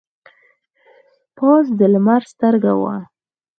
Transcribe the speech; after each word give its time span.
پاس 1.37 1.65
د 1.79 1.81
لمر 1.93 2.21
سترګه 2.33 2.71
وه. 2.81 2.95